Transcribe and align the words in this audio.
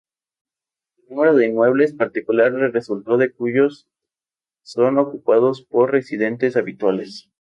El 1.03 1.09
número 1.15 1.35
de 1.35 1.45
inmuebles 1.45 1.93
particulares 1.93 2.73
resultó 2.73 3.17
de 3.17 3.31
cuyos 3.31 3.87
son 4.63 4.97
ocupados 4.97 5.61
por 5.61 5.91
residentes 5.91 6.57
habituales. 6.57 7.29